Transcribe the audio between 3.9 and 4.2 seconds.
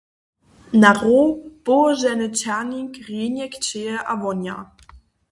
a